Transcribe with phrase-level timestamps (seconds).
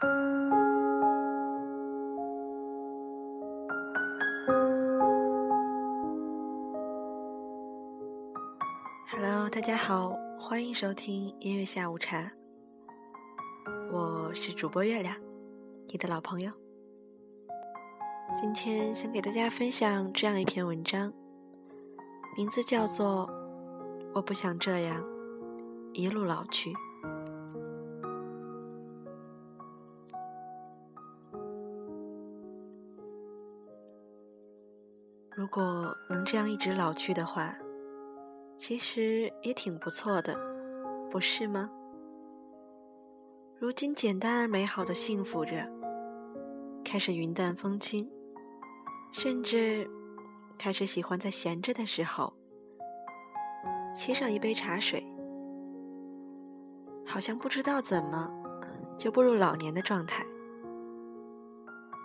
[0.00, 0.20] Hello，
[9.50, 12.30] 大家好，欢迎收听音乐下午茶。
[13.90, 15.16] 我是主播月亮，
[15.88, 16.52] 你的老朋友。
[18.40, 21.12] 今天想给大家分享这样一篇文章，
[22.36, 23.26] 名字叫做
[24.14, 25.04] 《我不想这样
[25.92, 26.72] 一路老去》。
[35.38, 37.56] 如果能这样一直老去的话，
[38.56, 40.36] 其实也挺不错的，
[41.12, 41.70] 不是吗？
[43.56, 45.64] 如今简单而美好的幸福着，
[46.84, 48.10] 开始云淡风轻，
[49.12, 49.88] 甚至
[50.58, 52.34] 开始喜欢在闲着的时候
[53.94, 55.00] 沏上一杯茶水，
[57.06, 58.28] 好像不知道怎么
[58.98, 60.24] 就步入老年的状态，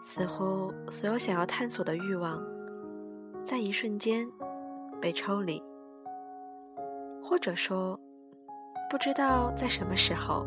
[0.04, 2.40] 似乎所有想要探索的欲望，
[3.44, 4.28] 在一瞬间
[5.02, 5.62] 被抽离。
[7.22, 8.00] 或者说，
[8.90, 10.46] 不知道在什么时候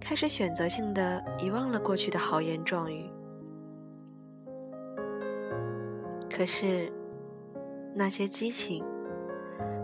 [0.00, 3.10] 开始选择性的遗忘了过去的豪言壮语。
[6.30, 6.90] 可是，
[7.94, 8.84] 那些激情，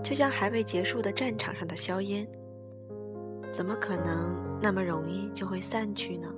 [0.02, 2.26] 就像还未结束的战场上的硝烟，
[3.52, 6.32] 怎么可能那么容易就会散去呢？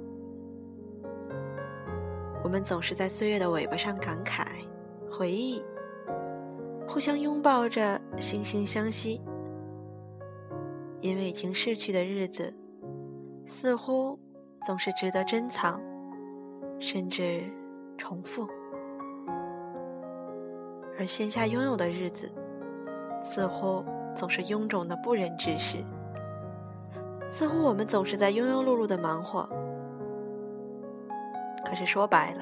[2.42, 4.64] 我们总是在岁月的尾巴上感慨、
[5.10, 5.62] 回忆。
[6.86, 9.20] 互相拥抱着，惺惺相惜。
[11.00, 12.52] 因为已经逝去的日子，
[13.46, 14.18] 似乎
[14.66, 15.80] 总是值得珍藏，
[16.80, 17.44] 甚至
[17.96, 18.46] 重复；
[20.98, 22.32] 而现下拥有的日子，
[23.22, 23.84] 似乎
[24.16, 25.76] 总是臃肿的不忍直视。
[27.30, 29.48] 似乎我们总是在庸庸碌碌的忙活，
[31.64, 32.40] 可是说白了，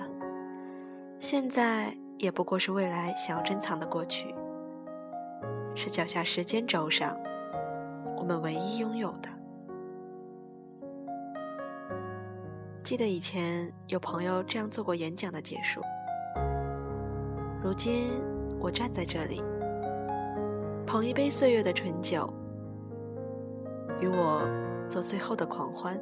[1.19, 1.95] 现在。
[2.19, 4.35] 也不过是未来想要珍藏的过去，
[5.75, 7.15] 是脚下时间轴上
[8.17, 9.29] 我们唯一拥有的。
[12.83, 15.83] 记得以前有朋友这样做过演讲的结束，
[17.63, 18.11] 如今
[18.59, 19.43] 我站在这里，
[20.87, 22.33] 捧一杯岁月的醇酒，
[24.01, 24.41] 与我
[24.89, 26.01] 做最后的狂欢。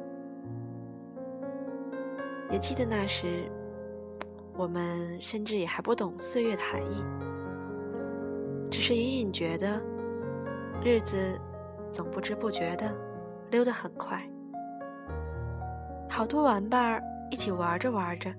[2.49, 3.51] 也记得那时。
[4.57, 7.03] 我们甚至也还不懂岁月的含义，
[8.71, 9.81] 只是隐隐觉得
[10.81, 11.17] 日子
[11.91, 12.89] 总不知不觉的
[13.51, 14.25] 溜得很快。
[16.09, 18.33] 好多玩伴儿一起玩着玩着，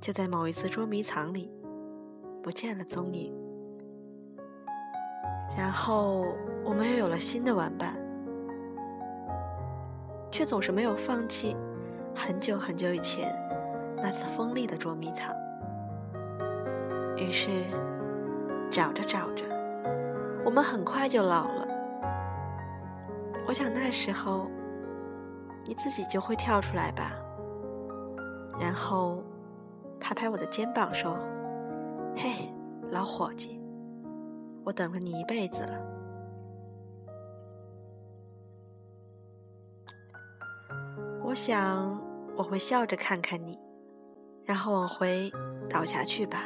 [0.00, 1.50] 就在某一次捉迷藏里
[2.42, 3.34] 不见了踪影。
[5.56, 6.26] 然后
[6.64, 7.96] 我们又有了新的玩伴，
[10.30, 11.56] 却总是没有放弃
[12.14, 13.34] 很久很久以前。
[14.02, 15.32] 那次锋利的捉迷藏，
[17.16, 17.48] 于是
[18.68, 19.44] 找着找着，
[20.44, 21.68] 我们很快就老了。
[23.46, 24.50] 我想那时候
[25.64, 27.12] 你自己就会跳出来吧，
[28.58, 29.22] 然后
[30.00, 31.16] 拍拍我的肩膀说
[32.18, 32.52] ：“嘿，
[32.90, 33.60] 老伙计，
[34.64, 35.78] 我等了你一辈子了。”
[41.22, 41.98] 我想
[42.36, 43.56] 我会笑着看看你。
[44.44, 45.30] 然后往回
[45.68, 46.44] 倒下去吧。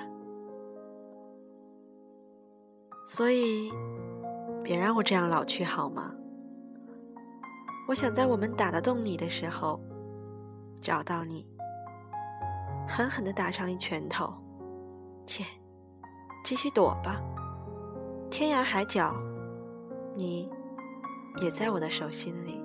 [3.07, 3.71] 所以，
[4.65, 6.13] 别让我这样老去好吗？
[7.89, 9.81] 我想在我们打得动你的时候，
[10.83, 11.49] 找到你，
[12.89, 14.35] 狠狠的打上一拳头。
[15.25, 15.45] 切，
[16.45, 17.23] 继续躲吧。
[18.29, 19.15] 天涯海角，
[20.17, 20.51] 你
[21.41, 22.61] 也在我的手心里。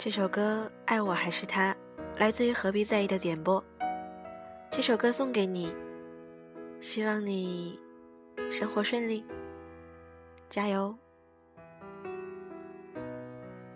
[0.00, 1.74] 这首歌《爱我还是他》，
[2.18, 3.62] 来自于何必在意的点播。
[4.70, 5.74] 这首歌送给你，
[6.80, 7.78] 希望你
[8.50, 9.24] 生活顺利，
[10.48, 10.96] 加油。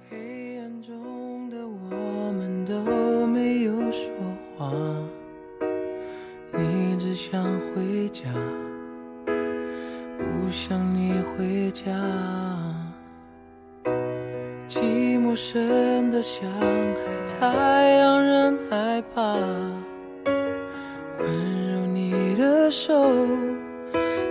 [0.08, 3.01] 黑暗中的我们都
[8.12, 8.29] 家，
[10.19, 11.85] 不想你回家。
[14.69, 14.81] 寂
[15.19, 19.35] 寞深的像海太让人害怕。
[21.19, 21.26] 温
[21.73, 22.93] 柔你的手，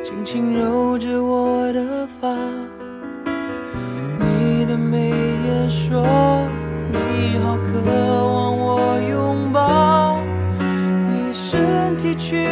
[0.04, 2.36] 轻轻揉着我的发。
[4.20, 6.04] 你的眉眼说，
[6.92, 10.20] 你好渴望我拥抱。
[11.10, 12.48] 你身体却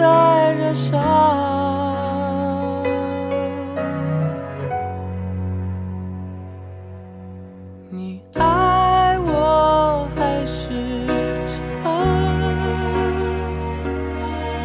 [0.00, 0.96] 在燃烧。
[7.90, 11.06] 你爱我还是
[11.84, 11.84] 他？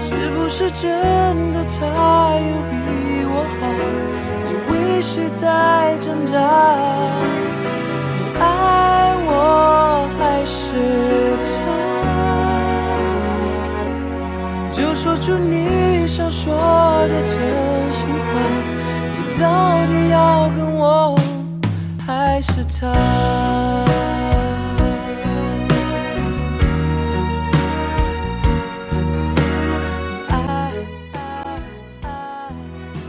[0.03, 1.75] 是不是真的他
[2.39, 2.73] 有比
[3.27, 3.61] 我好？
[4.47, 6.94] 你为谁在挣扎？
[15.25, 16.53] 出你想说
[17.07, 17.31] 的真
[17.91, 18.25] 心话，
[19.17, 21.19] 你到底要跟我？
[22.05, 22.93] 还是他。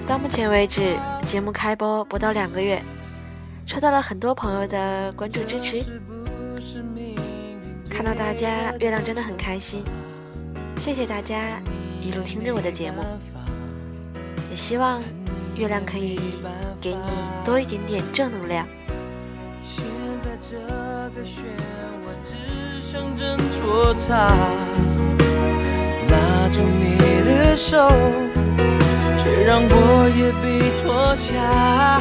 [0.06, 0.96] 到目前为止，
[1.26, 2.82] 节目开播不到两个月，
[3.66, 5.84] 收到了很多朋友的关注支持，
[7.90, 9.84] 看到大家，月亮真的很开心。
[10.78, 11.60] 谢谢大家
[12.06, 13.02] 一路听着我的节目，
[14.48, 15.02] 也希望
[15.56, 16.20] 月亮可以
[16.80, 17.00] 给你
[17.44, 18.64] 多一点点正能量。
[19.66, 19.84] 现
[20.20, 20.56] 在这
[21.10, 21.40] 个漩
[22.04, 24.28] 涡只想挣脱它，
[26.08, 27.90] 拉住你的手，
[29.18, 32.00] 却让我也被拖下。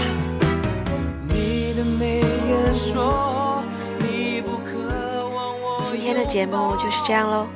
[1.27, 3.63] 你的眉眼说，
[3.97, 5.81] 你不渴望我。
[5.83, 7.47] 今天的节目就是这样喽，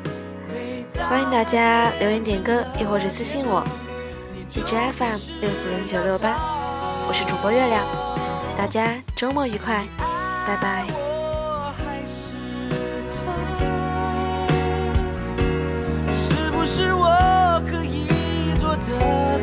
[1.10, 3.64] 欢迎大家留言点歌，又或者私信我，
[4.54, 6.38] 荔枝 FM 六四零九六八，
[7.08, 7.84] 我是主播月亮，
[8.56, 9.88] 大家周末愉快，
[10.46, 10.86] 拜拜。
[19.02, 19.39] 我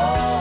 [0.00, 0.39] more.